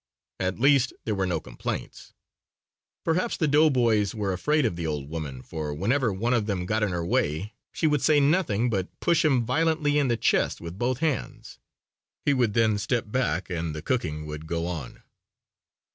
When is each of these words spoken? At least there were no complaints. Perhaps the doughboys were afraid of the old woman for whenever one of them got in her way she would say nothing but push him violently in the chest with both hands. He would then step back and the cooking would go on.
At 0.39 0.57
least 0.59 0.93
there 1.05 1.13
were 1.13 1.27
no 1.27 1.39
complaints. 1.39 2.15
Perhaps 3.05 3.37
the 3.37 3.47
doughboys 3.47 4.15
were 4.15 4.33
afraid 4.33 4.65
of 4.65 4.75
the 4.75 4.87
old 4.87 5.07
woman 5.11 5.43
for 5.43 5.75
whenever 5.75 6.11
one 6.11 6.33
of 6.33 6.47
them 6.47 6.65
got 6.65 6.81
in 6.81 6.89
her 6.89 7.05
way 7.05 7.53
she 7.71 7.85
would 7.85 8.01
say 8.01 8.19
nothing 8.19 8.67
but 8.71 8.87
push 8.99 9.23
him 9.23 9.45
violently 9.45 9.99
in 9.99 10.07
the 10.07 10.17
chest 10.17 10.59
with 10.59 10.79
both 10.79 11.01
hands. 11.05 11.59
He 12.25 12.33
would 12.33 12.55
then 12.55 12.79
step 12.79 13.11
back 13.11 13.51
and 13.51 13.75
the 13.75 13.83
cooking 13.83 14.25
would 14.25 14.47
go 14.47 14.65
on. 14.65 15.03